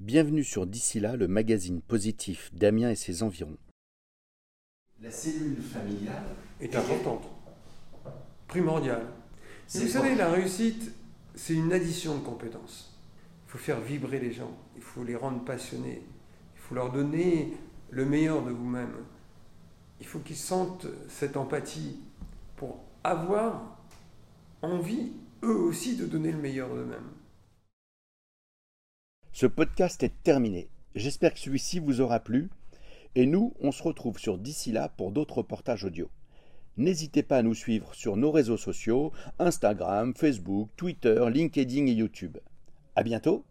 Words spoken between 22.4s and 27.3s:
pour avoir envie, eux aussi, de donner le meilleur d'eux-mêmes.